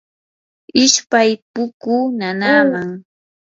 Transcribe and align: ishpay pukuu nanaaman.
ishpay 0.83 1.29
pukuu 1.53 2.03
nanaaman. 2.17 2.89